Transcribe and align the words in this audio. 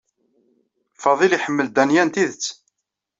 Faḍil 1.01 1.35
iḥemmel 1.37 1.67
Danya 1.75 2.03
n 2.05 2.09
tidet. 2.13 2.45